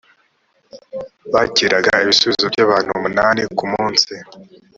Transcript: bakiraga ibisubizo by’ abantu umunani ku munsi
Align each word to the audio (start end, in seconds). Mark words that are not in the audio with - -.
bakiraga 1.33 1.91
ibisubizo 2.03 2.45
by’ 2.53 2.59
abantu 2.65 2.89
umunani 2.97 3.41
ku 3.57 3.65
munsi 3.73 4.13